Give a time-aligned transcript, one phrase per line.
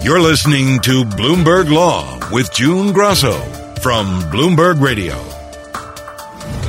[0.00, 3.36] You're listening to Bloomberg Law with June Grosso
[3.82, 5.16] from Bloomberg Radio.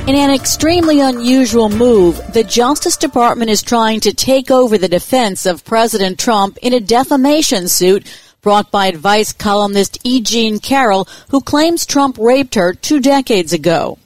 [0.08, 5.46] In an extremely unusual move, the Justice Department is trying to take over the defense
[5.46, 8.04] of President Trump in a defamation suit
[8.42, 10.20] brought by advice columnist E.
[10.20, 13.96] Jean Carroll, who claims Trump raped her two decades ago.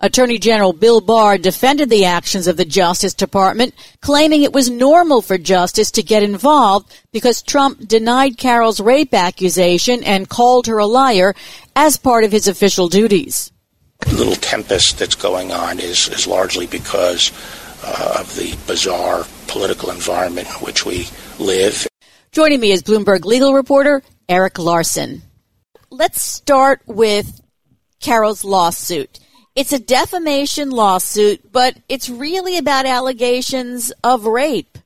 [0.00, 5.22] Attorney General Bill Barr defended the actions of the Justice Department, claiming it was normal
[5.22, 10.86] for Justice to get involved because Trump denied Carroll's rape accusation and called her a
[10.86, 11.34] liar
[11.76, 13.52] as part of his official duties.
[14.00, 17.32] The little tempest that's going on is, is largely because
[17.84, 21.06] uh, of the bizarre political environment in which we
[21.38, 21.86] live.
[22.32, 25.22] Joining me is Bloomberg legal reporter Eric Larson.
[25.90, 27.40] Let's start with
[28.00, 29.20] Carroll's lawsuit.
[29.56, 34.78] It's a defamation lawsuit, but it's really about allegations of rape.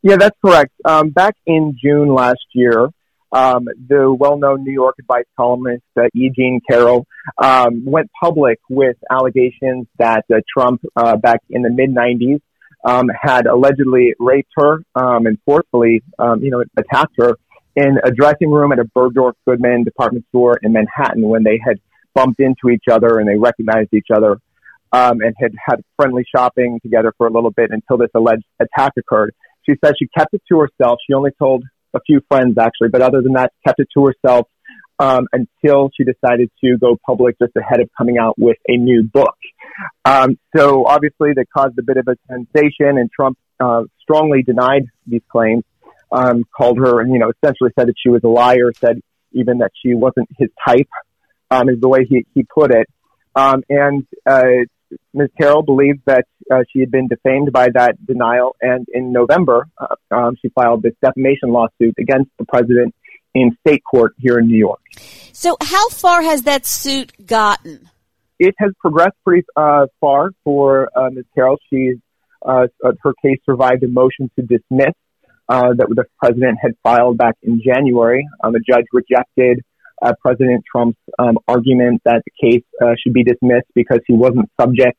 [0.00, 0.70] Yeah, that's correct.
[0.84, 2.88] Um, back in June last year,
[3.32, 6.30] um, the well-known New York advice columnist uh, E.
[6.30, 7.04] Jean Carroll
[7.36, 12.40] um, went public with allegations that uh, Trump, uh, back in the mid '90s,
[12.84, 17.34] um, had allegedly raped her um, and forcefully, um, you know, attacked her
[17.74, 21.80] in a dressing room at a Bergdorf Goodman department store in Manhattan when they had
[22.14, 24.38] bumped into each other and they recognized each other
[24.92, 28.92] um, and had had friendly shopping together for a little bit until this alleged attack
[28.98, 29.34] occurred.
[29.68, 30.98] She said she kept it to herself.
[31.06, 34.48] She only told a few friends actually, but other than that, kept it to herself
[34.98, 39.02] um, until she decided to go public just ahead of coming out with a new
[39.02, 39.36] book.
[40.04, 44.84] Um, so obviously, that caused a bit of a sensation, and Trump uh, strongly denied
[45.06, 45.64] these claims.
[46.14, 48.70] Um, called her, you know, essentially said that she was a liar.
[48.78, 49.00] Said
[49.32, 50.90] even that she wasn't his type
[51.52, 52.88] um, is the way he, he put it.
[53.34, 54.42] Um, and uh,
[55.14, 55.28] Ms.
[55.38, 59.94] Carroll believed that uh, she had been defamed by that denial, and in November, uh,
[60.10, 62.94] um, she filed this defamation lawsuit against the president
[63.34, 64.80] in state court here in New York.
[65.32, 67.88] So, how far has that suit gotten?
[68.38, 71.24] It has progressed pretty uh, far for uh, Ms.
[71.34, 71.58] Carroll.
[71.70, 71.96] She's
[72.44, 72.66] uh,
[73.02, 74.94] her case survived a motion to dismiss
[75.48, 78.26] that the president had filed back in January.
[78.42, 79.62] Um, the judge rejected
[80.00, 84.50] uh, President Trump's um, argument that the case uh, should be dismissed because he wasn't
[84.60, 84.98] subject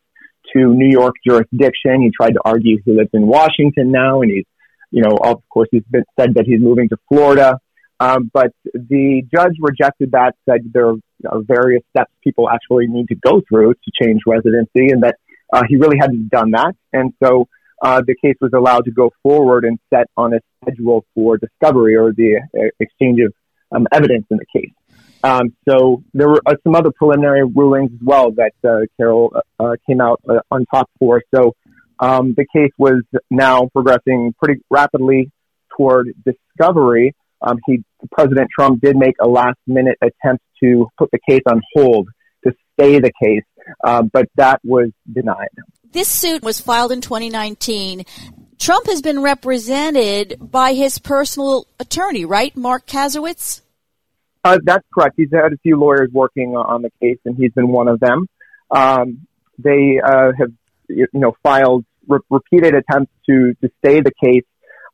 [0.55, 2.01] to New York jurisdiction.
[2.01, 4.45] He tried to argue he lives in Washington now, and he's,
[4.91, 7.59] you know, of course, he's been said that he's moving to Florida.
[7.99, 13.15] Um, but the judge rejected that, said there are various steps people actually need to
[13.15, 15.15] go through to change residency, and that
[15.51, 16.75] uh, he really hadn't done that.
[16.91, 17.47] And so
[17.81, 21.95] uh, the case was allowed to go forward and set on a schedule for discovery
[21.95, 23.33] or the uh, exchange of
[23.75, 24.71] um, evidence in the case.
[25.23, 29.71] Um, so there were uh, some other preliminary rulings as well that uh, Carroll uh,
[29.87, 31.21] came out uh, on top for.
[31.33, 31.55] So
[31.99, 33.01] um, the case was
[33.31, 35.31] now progressing pretty rapidly
[35.77, 37.15] toward discovery.
[37.41, 41.61] Um, he, President Trump did make a last minute attempt to put the case on
[41.73, 42.09] hold
[42.45, 43.43] to stay the case,
[43.83, 45.49] uh, but that was denied.
[45.91, 48.05] This suit was filed in 2019.
[48.59, 52.55] Trump has been represented by his personal attorney, right?
[52.55, 53.61] Marc Kasowitz?
[54.43, 55.15] Uh, that's correct.
[55.17, 58.27] He's had a few lawyers working on the case, and he's been one of them.
[58.69, 59.25] Um,
[59.57, 60.51] they uh, have,
[60.89, 64.43] you know, filed re- repeated attempts to to stay the case,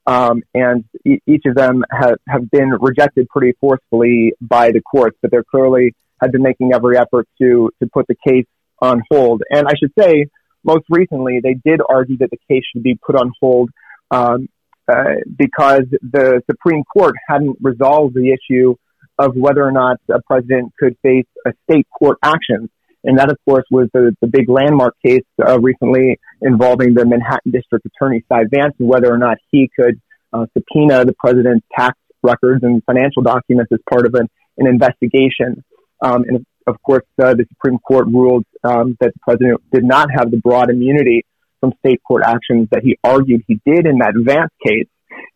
[0.06, 5.18] um, and e- each of them have have been rejected pretty forcefully by the courts.
[5.22, 8.46] But they're clearly have been making every effort to to put the case
[8.82, 9.42] on hold.
[9.50, 10.28] And I should say,
[10.64, 13.72] most recently, they did argue that the case should be put on hold
[14.12, 14.48] um,
[14.88, 18.76] uh, because the Supreme Court hadn't resolved the issue
[19.20, 22.70] of whether or not a president could face a state court action.
[23.04, 27.52] And that, of course, was the, the big landmark case uh, recently involving the Manhattan
[27.52, 30.02] District Attorney Cy Vance and whether or not he could
[30.34, 34.28] uh, subpoena the president's tax records and financial documents as part of an,
[34.58, 35.64] an investigation.
[36.02, 40.10] Um, and of course, uh, the Supreme Court ruled um, that the president did not
[40.12, 41.26] have the broad immunity
[41.60, 44.88] from state court actions that he argued he did in that Vance case.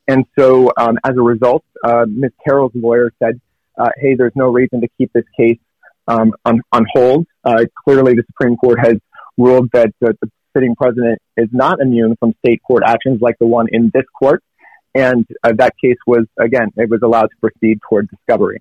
[0.07, 2.31] And so, um, as a result, uh, Ms.
[2.45, 3.41] Carroll's lawyer said
[3.77, 5.59] uh, hey, there's no reason to keep this case
[6.07, 7.25] um, on, on hold.
[7.43, 8.95] Uh, clearly, the Supreme Court has
[9.37, 13.47] ruled that uh, the sitting president is not immune from state court actions like the
[13.47, 14.43] one in this court.
[14.93, 18.59] and uh, that case was again it was allowed to proceed toward discovery.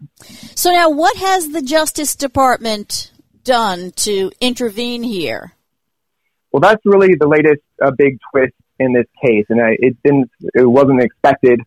[0.55, 3.12] So now, what has the Justice Department
[3.44, 5.53] done to intervene here?
[6.53, 10.64] Well, that's really the latest uh, big twist in this case, and it didn't it
[10.64, 11.61] wasn't expected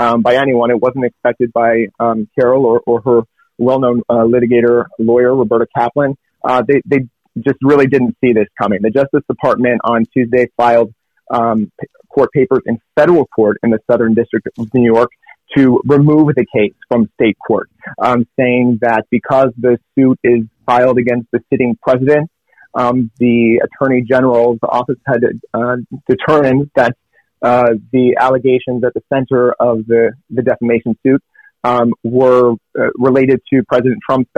[0.00, 0.70] um, by anyone.
[0.70, 3.20] It wasn't expected by um, Carroll or, or her
[3.58, 6.16] well-known uh, litigator lawyer Roberta Kaplan.
[6.42, 7.06] Uh, they they
[7.38, 8.80] just really didn't see this coming.
[8.82, 10.92] The Justice Department on Tuesday filed
[11.30, 11.70] um,
[12.08, 15.10] court papers in federal court in the Southern District of New York
[15.56, 17.68] to remove the case from state court,
[17.98, 22.30] um, saying that because the suit is filed against the sitting president,
[22.74, 25.76] um, the Attorney General's office had uh,
[26.08, 26.96] determined that
[27.42, 31.22] uh, the allegations at the center of the, the defamation suit
[31.64, 34.30] um, were uh, related to President Trump's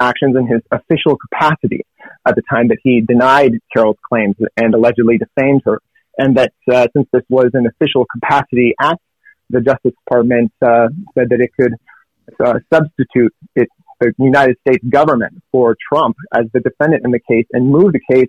[0.00, 1.86] actions in his official capacity
[2.26, 5.80] at the time that he denied Carroll's claims and allegedly defamed her.
[6.16, 9.00] And that uh, since this was an official capacity act,
[9.50, 11.74] the Justice Department uh, said that it could
[12.44, 13.68] uh, substitute it,
[14.00, 18.00] the United States government for Trump as the defendant in the case and move the
[18.10, 18.28] case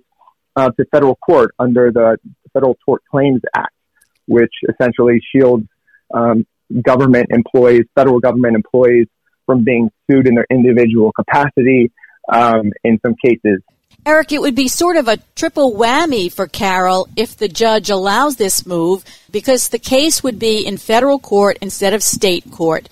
[0.55, 2.17] uh, to federal court under the
[2.53, 3.74] Federal Tort Claims Act,
[4.27, 5.65] which essentially shields
[6.13, 6.45] um,
[6.81, 9.07] government employees, federal government employees,
[9.45, 11.91] from being sued in their individual capacity
[12.31, 13.61] um, in some cases.
[14.05, 18.35] Eric, it would be sort of a triple whammy for Carroll if the judge allows
[18.35, 22.87] this move because the case would be in federal court instead of state court.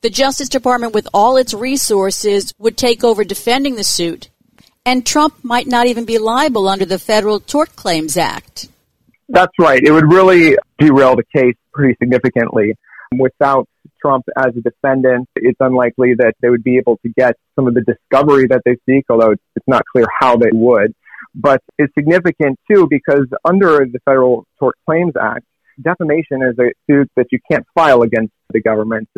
[0.00, 4.28] The Justice Department, with all its resources, would take over defending the suit,
[4.84, 8.68] and Trump might not even be liable under the Federal Tort Claims Act.
[9.28, 9.82] That's right.
[9.82, 12.74] It would really derail the case pretty significantly.
[13.18, 13.68] Without
[14.00, 17.74] Trump as a defendant, it's unlikely that they would be able to get some of
[17.74, 20.94] the discovery that they seek, although it's not clear how they would.
[21.34, 25.44] But it's significant too because under the Federal Tort Claims Act,
[25.80, 29.08] defamation is a suit that you can't file against the government.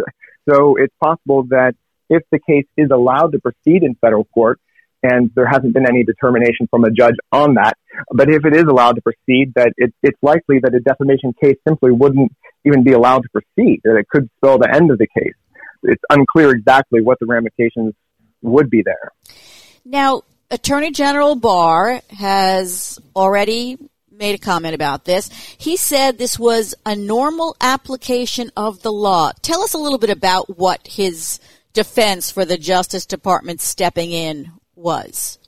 [0.48, 1.74] So it's possible that
[2.08, 4.58] if the case is allowed to proceed in federal court,
[5.02, 7.76] and there hasn't been any determination from a judge on that.
[8.12, 11.56] But if it is allowed to proceed, that it, it's likely that a defamation case
[11.66, 12.32] simply wouldn't
[12.64, 15.34] even be allowed to proceed, that it could spell the end of the case.
[15.82, 17.94] It's unclear exactly what the ramifications
[18.42, 19.12] would be there.
[19.84, 23.78] Now, Attorney General Barr has already
[24.10, 25.30] made a comment about this.
[25.58, 29.32] He said this was a normal application of the law.
[29.42, 31.38] Tell us a little bit about what his
[31.72, 35.38] defense for the Justice Department stepping in was.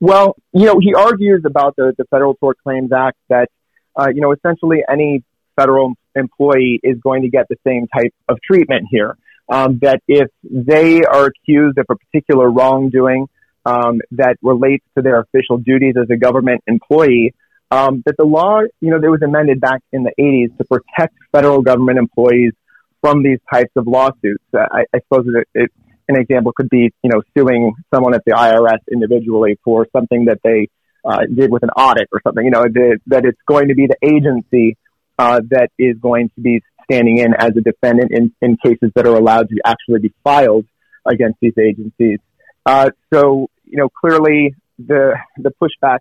[0.00, 3.48] Well, you know, he argues about the, the Federal Tort Claims Act that,
[3.96, 5.22] uh, you know, essentially any
[5.56, 9.16] federal employee is going to get the same type of treatment here.
[9.48, 13.28] Um, that if they are accused of a particular wrongdoing
[13.66, 17.34] um, that relates to their official duties as a government employee,
[17.70, 21.14] um, that the law, you know, that was amended back in the 80s to protect
[21.32, 22.52] federal government employees
[23.00, 24.44] from these types of lawsuits.
[24.54, 25.72] I, I, suppose it, it,
[26.08, 30.38] an example could be, you know, suing someone at the IRS individually for something that
[30.42, 30.68] they
[31.04, 32.44] uh, did with an audit or something.
[32.44, 34.76] You know, the, that it's going to be the agency
[35.18, 39.06] uh, that is going to be standing in as a defendant in, in cases that
[39.06, 40.66] are allowed to actually be filed
[41.06, 42.18] against these agencies.
[42.66, 45.98] Uh, so, you know, clearly the the pushback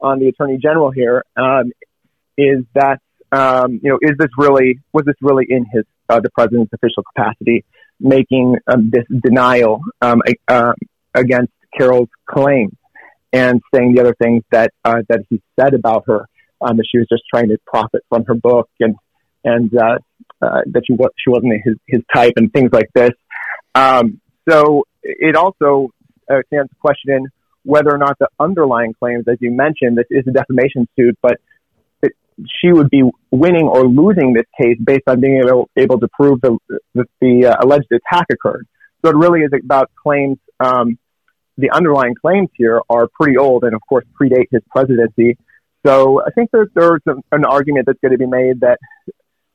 [0.00, 1.72] on the attorney general here um,
[2.36, 3.00] is that
[3.32, 7.02] um, you know is this really was this really in his uh, the president's official
[7.02, 7.64] capacity
[8.00, 10.72] making um, this denial um, uh,
[11.14, 12.72] against Carroll's claims
[13.32, 16.26] and saying the other things that uh, that he said about her
[16.60, 18.96] um, that she was just trying to profit from her book and
[19.44, 19.98] and uh,
[20.42, 23.10] uh, that she was she wasn't his his type and things like this.
[23.74, 25.90] Um, so it also
[26.30, 27.26] uh, stands to question
[27.64, 31.38] whether or not the underlying claims, as you mentioned, this is a defamation suit, but
[32.60, 36.40] she would be winning or losing this case based on being able, able to prove
[36.40, 36.56] the,
[36.94, 38.66] that the uh, alleged attack occurred.
[39.04, 40.38] So it really is about claims.
[40.60, 40.98] Um,
[41.56, 45.36] the underlying claims here are pretty old and, of course, predate his presidency.
[45.84, 48.78] So I think there's, there's an argument that's going to be made that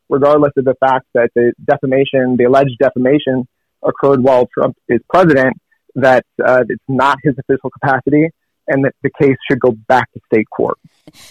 [0.10, 3.48] regardless of the fact that the defamation, the alleged defamation
[3.82, 5.58] occurred while Trump is president,
[5.96, 8.30] that uh, it's not his official capacity
[8.67, 10.77] and that the case should go back to state court.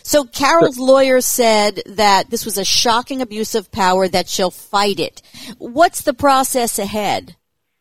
[0.02, 5.00] So Carroll's lawyer said that this was a shocking abuse of power that she'll fight
[5.00, 5.22] it.
[5.58, 7.36] What's the process ahead?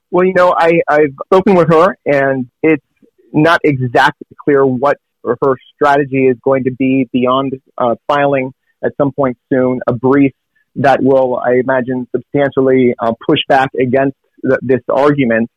[0.10, 2.86] Well, you know, I, I've spoken with her and it's
[3.34, 8.54] not exactly clear what her strategy is going to be beyond uh, filing
[8.84, 10.34] at some point soon a brief
[10.76, 15.50] that will, I imagine, substantially uh, push back against th- this argument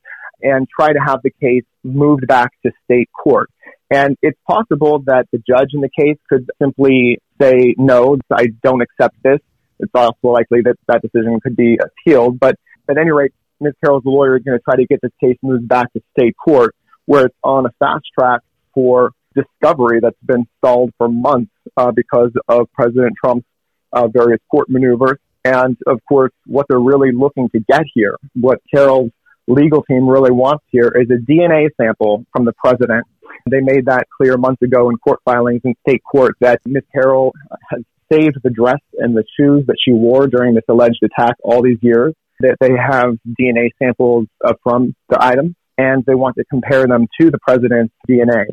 [0.43, 3.51] and try to have the case moved back to state court.
[3.91, 8.83] And it's possible that the judge in the case could simply say, no, I don't
[8.83, 9.41] accept this,
[9.79, 12.41] it's also likely that that decision could be appealed.
[12.41, 12.57] But
[12.89, 13.75] at any rate, Ms.
[13.83, 16.75] Carroll's lawyer is going to try to get this case moved back to state court,
[17.07, 18.41] where it's on a fast track
[18.73, 23.47] for discovery that's been stalled for months uh, because of President Trump's
[23.93, 25.19] uh, various court maneuvers.
[25.45, 29.11] And of course, what they're really looking to get here, what Carroll's
[29.47, 33.07] legal team really wants here is a DNA sample from the president.
[33.51, 36.85] They made that clear months ago in court filings in state court that Ms.
[36.95, 37.35] Carroll
[37.69, 41.63] has saved the dress and the shoes that she wore during this alleged attack all
[41.63, 46.45] these years, that they have DNA samples uh, from the items, and they want to
[46.47, 48.47] compare them to the president's DNA.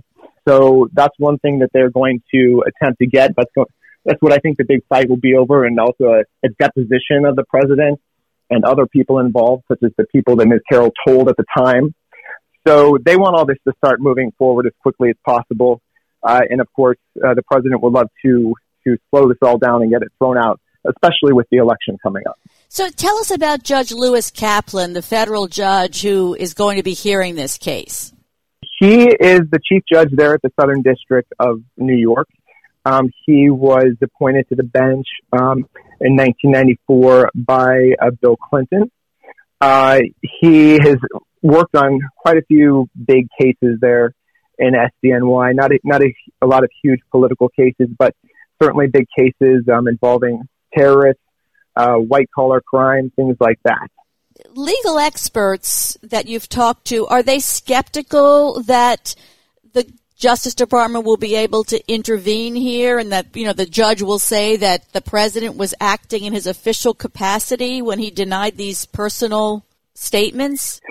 [0.45, 3.31] So that's one thing that they're going to attempt to get.
[3.37, 3.67] That's, go-
[4.03, 7.23] that's what I think the big fight will be over, and also a, a deposition
[7.25, 8.01] of the president
[8.49, 10.59] and other people involved, such as the people that Ms.
[10.69, 11.95] Carroll told at the time.
[12.67, 15.81] So they want all this to start moving forward as quickly as possible.
[16.23, 18.53] Uh, and of course, uh, the president would love to
[18.83, 22.23] to slow this all down and get it thrown out, especially with the election coming
[22.27, 22.39] up.
[22.67, 26.93] So tell us about Judge Lewis Kaplan, the federal judge who is going to be
[26.93, 28.11] hearing this case.
[28.79, 32.27] He is the chief judge there at the Southern District of New York.
[32.85, 38.91] Um, he was appointed to the bench um, in 1994 by uh, Bill Clinton.
[39.59, 40.97] Uh, he has
[41.41, 44.13] worked on quite a few big cases there
[44.57, 45.55] in SDNY.
[45.55, 48.15] Not a, not a, a lot of huge political cases, but
[48.61, 50.43] certainly big cases um, involving
[50.73, 51.21] terrorists,
[51.75, 53.89] uh, white collar crime, things like that.
[54.53, 59.15] Legal experts that you've talked to, are they skeptical that
[59.73, 64.01] the Justice Department will be able to intervene here and that, you know, the judge
[64.01, 68.85] will say that the president was acting in his official capacity when he denied these
[68.85, 70.81] personal statements?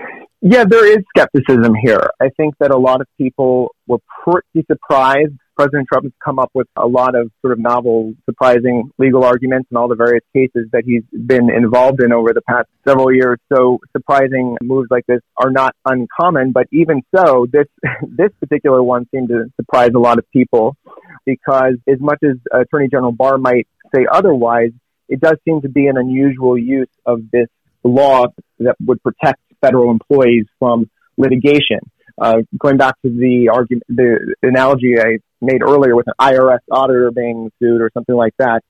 [0.43, 2.11] Yeah, there is skepticism here.
[2.21, 6.51] I think that a lot of people were pretty surprised President Trump has come up
[6.55, 10.67] with a lot of sort of novel, surprising legal arguments in all the various cases
[10.73, 13.39] that he's been involved in over the past several years.
[13.53, 17.67] So surprising moves like this are not uncommon, but even so, this,
[18.09, 20.79] this particular one seemed to surprise a lot of people
[21.27, 24.71] because as much as Attorney General Barr might say otherwise,
[25.11, 27.49] it does seem to be an unusual use of this
[27.85, 28.25] law
[28.61, 31.81] that would protect federal employees from litigation.
[32.21, 37.11] Uh, going back to the argument, the analogy I made earlier with an IRS auditor
[37.11, 38.61] being sued or something like that,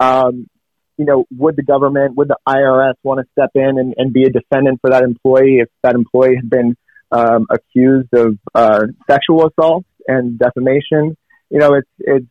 [0.00, 0.48] um,
[0.96, 4.24] you know, would the government, would the IRS want to step in and, and be
[4.24, 6.76] a defendant for that employee if that employee had been
[7.12, 11.16] um, accused of uh, sexual assault and defamation?
[11.50, 12.26] You know, it's it's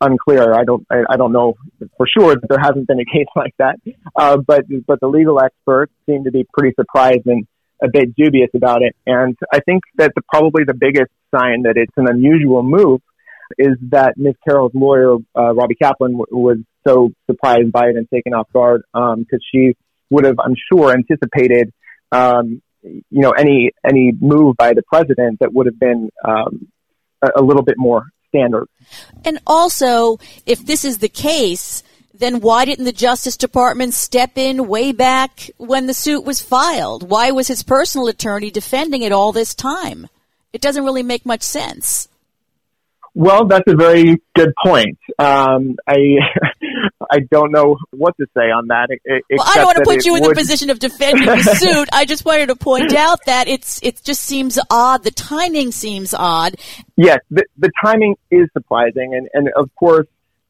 [0.00, 0.54] unclear.
[0.54, 1.54] I don't I, I don't know
[1.96, 3.76] for sure that there hasn't been a case like that,
[4.14, 7.46] uh, but but the legal experts seem to be pretty surprised and
[7.82, 8.96] a bit dubious about it.
[9.06, 13.02] And I think that the, probably the biggest sign that it's an unusual move
[13.58, 14.34] is that Ms.
[14.46, 18.82] Carroll's lawyer, uh, Robbie Kaplan, w- was so surprised by it and taken off guard
[18.92, 19.76] because um, she
[20.10, 21.72] would have, I'm sure, anticipated,
[22.12, 26.68] um, you know, any any move by the president that would have been um,
[27.20, 28.68] a, a little bit more standard.
[29.24, 31.82] And also, if this is the case,
[32.14, 37.08] then why didn't the Justice Department step in way back when the suit was filed?
[37.08, 40.08] Why was his personal attorney defending it all this time?
[40.52, 42.08] It doesn't really make much sense.
[43.14, 44.98] Well, that's a very good point.
[45.18, 45.96] Um, I
[47.10, 48.88] I don't know what to say on that.
[49.06, 50.22] Well, I don't want to put you would...
[50.22, 51.88] in the position of defending the suit.
[51.92, 55.04] I just wanted to point out that it's it just seems odd.
[55.04, 56.56] The timing seems odd.
[56.96, 60.06] Yes, the, the timing is surprising, and and of course,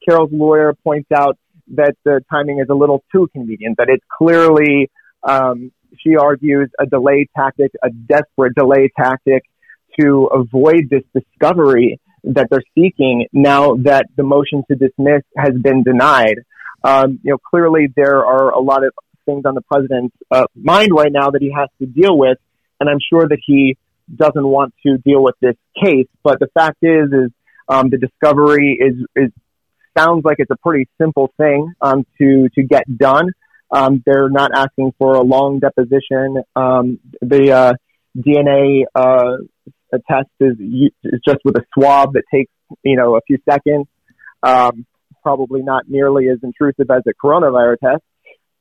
[0.07, 1.37] Carroll's lawyer points out
[1.75, 3.77] that the timing is a little too convenient.
[3.77, 4.89] That it's clearly,
[5.23, 9.43] um, she argues, a delay tactic, a desperate delay tactic
[9.99, 15.83] to avoid this discovery that they're seeking now that the motion to dismiss has been
[15.83, 16.39] denied.
[16.83, 18.93] Um, you know, clearly there are a lot of
[19.25, 22.37] things on the president's uh, mind right now that he has to deal with,
[22.79, 23.77] and I'm sure that he
[24.13, 26.07] doesn't want to deal with this case.
[26.23, 27.31] But the fact is, is
[27.67, 29.31] um, the discovery is is
[29.97, 33.31] sounds like it's a pretty simple thing um, to to get done.
[33.69, 36.41] Um, they're not asking for a long deposition.
[36.55, 37.73] Um, the uh,
[38.17, 39.37] DNA uh,
[39.91, 42.51] test is, is just with a swab that takes
[42.83, 43.87] you know a few seconds.
[44.43, 44.85] Um,
[45.23, 48.03] probably not nearly as intrusive as a coronavirus test.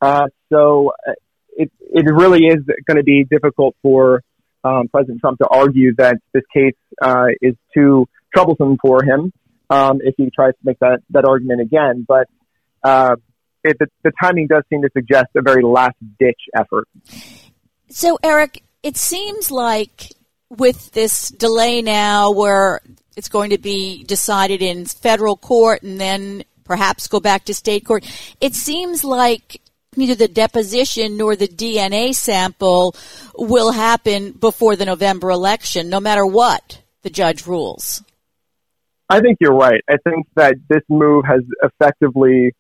[0.01, 1.13] Uh, so uh,
[1.51, 4.23] it it really is going to be difficult for
[4.65, 9.33] um, President Trump to argue that this case uh, is too troublesome for him
[9.71, 12.05] um, if he tries to make that, that argument again.
[12.07, 12.29] But
[12.83, 13.17] uh,
[13.65, 16.89] it, the, the timing does seem to suggest a very last ditch effort.
[17.89, 20.13] So, Eric, it seems like
[20.51, 22.81] with this delay now, where
[23.17, 27.85] it's going to be decided in federal court and then perhaps go back to state
[27.85, 28.05] court.
[28.41, 29.61] It seems like
[29.97, 32.95] neither the deposition nor the DNA sample
[33.37, 38.03] will happen before the November election, no matter what the judge rules.
[39.09, 39.83] I think you're right.
[39.89, 42.53] I think that this move has effectively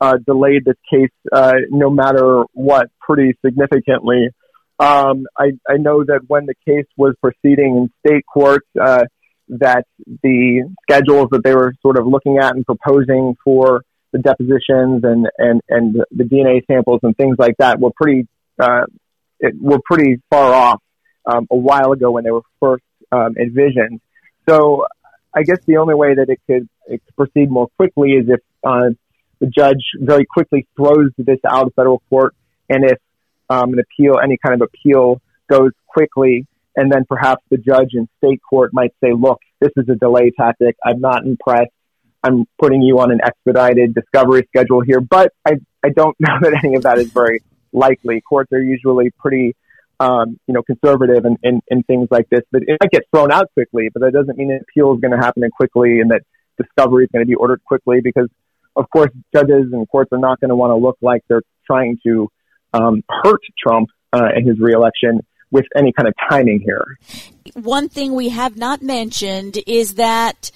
[0.00, 4.28] uh, delayed this case, uh, no matter what, pretty significantly.
[4.78, 9.04] Um, I, I know that when the case was proceeding in state court, uh,
[9.48, 9.86] that
[10.22, 15.26] the schedules that they were sort of looking at and proposing for the depositions and,
[15.38, 18.26] and, and the DNA samples and things like that were pretty,
[18.58, 18.84] uh,
[19.40, 20.82] it, were pretty far off
[21.26, 24.00] um, a while ago when they were first um, envisioned.
[24.48, 24.86] So
[25.34, 28.40] I guess the only way that it could, it could proceed more quickly is if
[28.64, 28.90] uh,
[29.40, 32.34] the judge very quickly throws this out of federal court
[32.68, 32.98] and if
[33.50, 36.46] um, an appeal, any kind of appeal goes quickly
[36.76, 40.32] and then perhaps the judge in state court might say, look, this is a delay
[40.38, 40.76] tactic.
[40.84, 41.70] I'm not impressed.
[42.22, 45.52] I'm putting you on an expedited discovery schedule here, but I,
[45.84, 48.20] I don't know that any of that is very likely.
[48.20, 49.54] Courts are usually pretty,
[50.00, 52.40] um, you know, conservative in, in, in things like this.
[52.50, 55.12] But it might get thrown out quickly, but that doesn't mean an appeal is going
[55.12, 56.22] to happen quickly and that
[56.60, 58.28] discovery is going to be ordered quickly because,
[58.74, 61.98] of course, judges and courts are not going to want to look like they're trying
[62.04, 62.28] to
[62.74, 66.98] um, hurt Trump uh, and his reelection with any kind of timing here.
[67.54, 70.50] One thing we have not mentioned is that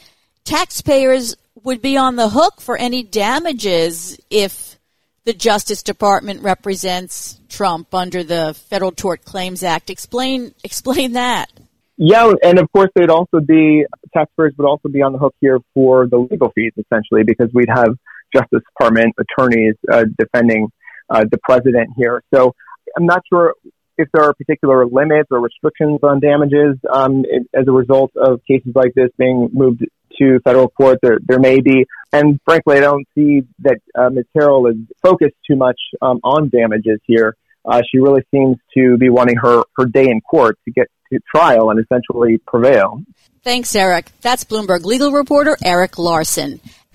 [0.45, 4.77] taxpayers would be on the hook for any damages if
[5.25, 9.91] the Justice Department represents Trump under the Federal Tort Claims Act.
[9.91, 11.51] Explain explain that.
[11.97, 13.85] Yeah, and of course they'd also be
[14.15, 17.69] taxpayers would also be on the hook here for the legal fees essentially because we'd
[17.69, 17.95] have
[18.35, 20.71] Justice Department attorneys uh, defending
[21.11, 22.23] uh, the president here.
[22.35, 22.55] So
[22.97, 23.55] I'm not sure
[23.97, 27.25] if there are particular limits or restrictions on damages um,
[27.55, 29.85] as a result of cases like this being moved
[30.21, 30.99] to federal court.
[31.03, 34.25] There, there may be, and frankly, I don't see that uh, Ms.
[34.33, 37.37] Carroll is focused too much um, on damages here.
[37.65, 41.19] Uh, she really seems to be wanting her, her day in court to get to
[41.35, 43.03] trial and essentially prevail.
[43.43, 44.11] Thanks, Eric.
[44.21, 46.61] That's Bloomberg legal reporter Eric Larson.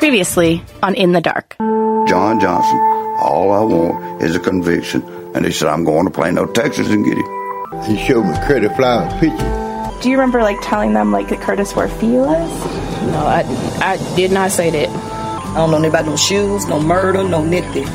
[0.00, 1.56] Previously on In the Dark.
[1.58, 2.78] John Johnson,
[3.20, 5.02] all I want is a conviction.
[5.34, 7.82] And he said, I'm going to Plano, Texas and get him.
[7.84, 10.00] He showed me Curtis Flowers' picture.
[10.00, 12.48] Do you remember like telling them like that Curtis wore Filas?
[13.12, 13.44] No, I,
[13.82, 14.88] I did not say that.
[14.88, 17.86] I don't know anything about no shoes, no murder, no nothing.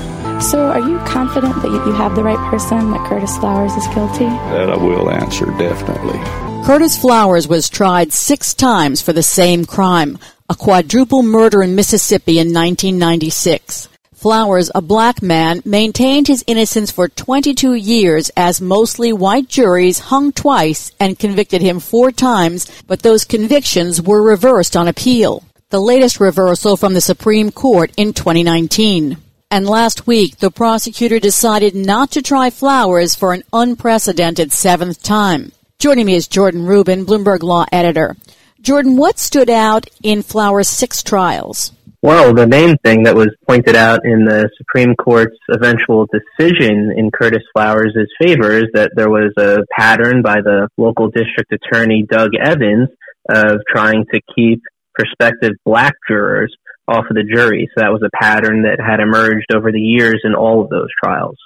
[0.41, 4.25] So, are you confident that you have the right person, that Curtis Flowers is guilty?
[4.25, 6.19] That I will answer, definitely.
[6.65, 10.17] Curtis Flowers was tried six times for the same crime
[10.49, 13.87] a quadruple murder in Mississippi in 1996.
[14.15, 20.31] Flowers, a black man, maintained his innocence for 22 years as mostly white juries hung
[20.31, 25.43] twice and convicted him four times, but those convictions were reversed on appeal.
[25.69, 29.17] The latest reversal from the Supreme Court in 2019.
[29.51, 35.51] And last week, the prosecutor decided not to try Flowers for an unprecedented seventh time.
[35.77, 38.15] Joining me is Jordan Rubin, Bloomberg Law editor.
[38.61, 41.73] Jordan, what stood out in Flowers' six trials?
[42.01, 47.11] Well, the main thing that was pointed out in the Supreme Court's eventual decision in
[47.11, 52.31] Curtis Flowers' favor is that there was a pattern by the local district attorney, Doug
[52.41, 52.89] Evans,
[53.29, 54.61] of trying to keep
[54.95, 56.55] prospective black jurors
[56.87, 57.69] off of the jury.
[57.75, 60.89] So that was a pattern that had emerged over the years in all of those
[61.03, 61.37] trials.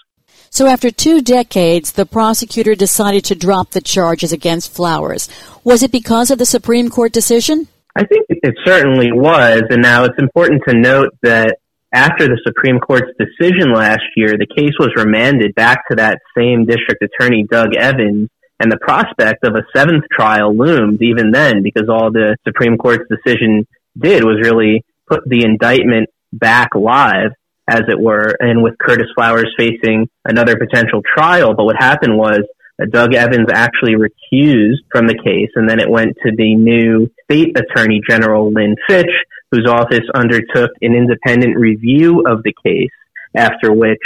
[0.49, 5.29] So after two decades, the prosecutor decided to drop the charges against Flowers.
[5.63, 7.67] Was it because of the Supreme Court decision?
[7.95, 9.63] I think it certainly was.
[9.69, 11.57] And now it's important to note that
[11.93, 16.65] after the Supreme Court's decision last year, the case was remanded back to that same
[16.65, 21.89] district attorney, Doug Evans, and the prospect of a seventh trial loomed even then because
[21.89, 23.65] all the Supreme Court's decision
[23.97, 27.31] did was really put the indictment back live
[27.69, 31.53] as it were, and with Curtis Flowers facing another potential trial.
[31.55, 32.41] But what happened was
[32.81, 37.09] uh, Doug Evans actually recused from the case, and then it went to the new
[37.23, 39.11] state attorney general, Lynn Fitch,
[39.51, 42.91] whose office undertook an independent review of the case,
[43.35, 44.01] after which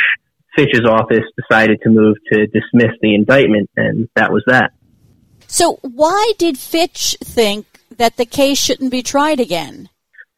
[0.56, 4.72] Fitch's office decided to move to dismiss the indictment, and that was that.
[5.48, 7.66] So, why did Fitch think
[7.98, 9.90] that the case shouldn't be tried again?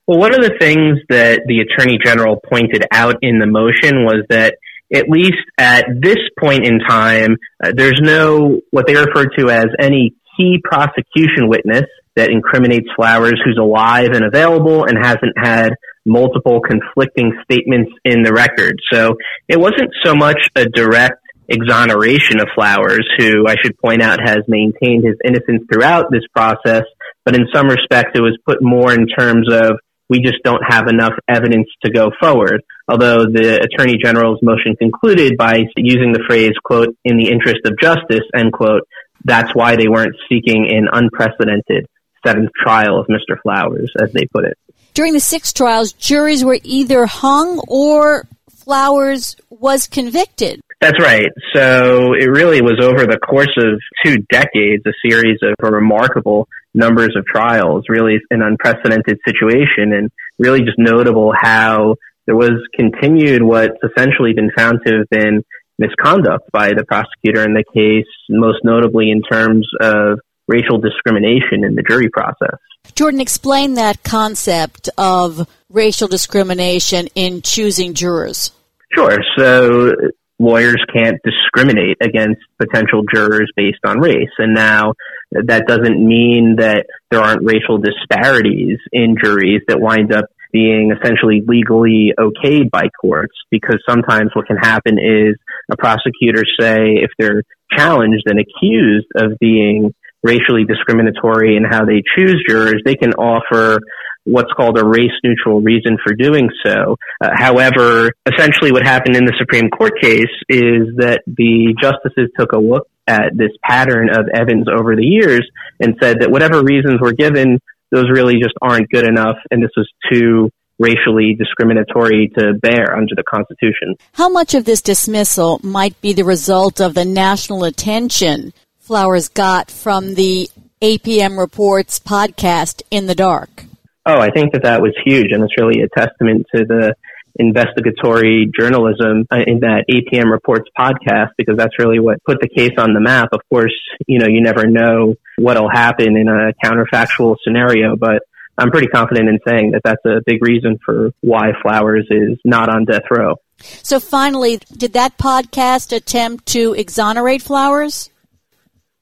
[0.07, 4.23] Well, one of the things that the Attorney General pointed out in the motion was
[4.29, 4.55] that
[4.93, 9.65] at least at this point in time, uh, there's no what they refer to as
[9.79, 15.73] any key prosecution witness that incriminates Flowers who's alive and available and hasn't had
[16.05, 18.79] multiple conflicting statements in the record.
[18.91, 19.15] So
[19.47, 24.39] it wasn't so much a direct exoneration of Flowers, who I should point out has
[24.47, 26.83] maintained his innocence throughout this process,
[27.23, 30.87] but in some respects it was put more in terms of we just don't have
[30.87, 32.61] enough evidence to go forward.
[32.87, 37.79] Although the Attorney General's motion concluded by using the phrase, quote, in the interest of
[37.79, 38.87] justice, end quote,
[39.23, 41.87] that's why they weren't seeking an unprecedented
[42.25, 43.41] seventh trial of Mr.
[43.41, 44.57] Flowers, as they put it.
[44.93, 50.59] During the six trials, juries were either hung or Flowers was convicted.
[50.81, 51.29] That's right.
[51.53, 57.15] So it really was over the course of two decades, a series of remarkable numbers
[57.15, 63.77] of trials, really an unprecedented situation and really just notable how there was continued what's
[63.83, 65.43] essentially been found to have been
[65.79, 71.75] misconduct by the prosecutor in the case, most notably in terms of racial discrimination in
[71.75, 72.59] the jury process.
[72.93, 78.51] Jordan, explain that concept of racial discrimination in choosing jurors.
[78.93, 79.17] Sure.
[79.37, 79.93] So
[80.39, 84.31] lawyers can't discriminate against potential jurors based on race.
[84.37, 84.93] And now
[85.31, 91.43] that doesn't mean that there aren't racial disparities in juries that wind up being essentially
[91.45, 95.35] legally okayed by courts because sometimes what can happen is
[95.69, 97.43] a prosecutor say if they're
[97.75, 99.93] challenged and accused of being
[100.25, 103.79] racially discriminatory in how they choose jurors, they can offer
[104.23, 106.95] what's called a race neutral reason for doing so.
[107.23, 112.51] Uh, however, essentially what happened in the Supreme Court case is that the justices took
[112.53, 115.47] a look at this pattern of Evans over the years
[115.79, 117.59] and said that whatever reasons were given,
[117.91, 123.15] those really just aren't good enough and this was too racially discriminatory to bear under
[123.15, 123.95] the Constitution.
[124.13, 128.53] How much of this dismissal might be the result of the national attention
[128.85, 130.47] Flowers got from the
[130.79, 133.63] APM Reports podcast In the Dark?
[134.05, 136.93] Oh, I think that that was huge, and it's really a testament to the
[137.33, 142.73] investigatory journalism uh, in that APM Reports podcast because that's really what put the case
[142.77, 143.29] on the map.
[143.31, 143.73] Of course,
[144.05, 148.21] you know, you never know what'll happen in a counterfactual scenario, but
[148.55, 152.69] I'm pretty confident in saying that that's a big reason for why Flowers is not
[152.69, 153.37] on death row.
[153.57, 158.11] So finally, did that podcast attempt to exonerate Flowers?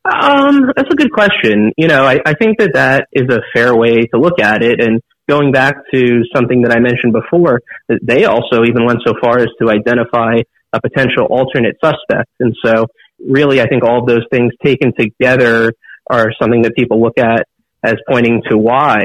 [0.05, 1.71] Um, that's a good question.
[1.77, 4.81] You know, I, I think that that is a fair way to look at it.
[4.81, 9.13] And going back to something that I mentioned before, that they also even went so
[9.21, 10.41] far as to identify
[10.73, 12.29] a potential alternate suspect.
[12.39, 12.87] And so
[13.25, 15.73] really, I think all of those things taken together
[16.09, 17.47] are something that people look at
[17.81, 19.01] as pointing to why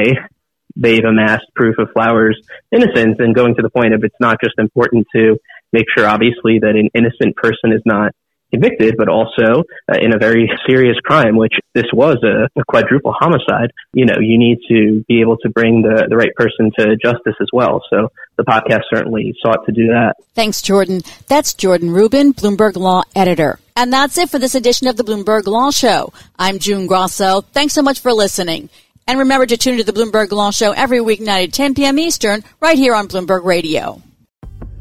[0.74, 2.40] they've amassed proof of Flowers'
[2.72, 5.36] innocence and going to the point of it's not just important to
[5.72, 8.12] make sure, obviously, that an innocent person is not
[8.50, 13.14] convicted, but also uh, in a very serious crime, which this was a, a, quadruple
[13.18, 13.70] homicide.
[13.92, 17.34] You know, you need to be able to bring the, the right person to justice
[17.40, 17.82] as well.
[17.90, 20.14] So the podcast certainly sought to do that.
[20.34, 21.02] Thanks, Jordan.
[21.26, 23.58] That's Jordan Rubin, Bloomberg Law editor.
[23.76, 26.12] And that's it for this edition of the Bloomberg Law Show.
[26.38, 27.42] I'm June Grosso.
[27.42, 28.70] Thanks so much for listening.
[29.06, 31.98] And remember to tune to the Bloomberg Law Show every weeknight at 10 p.m.
[31.98, 34.02] Eastern, right here on Bloomberg Radio.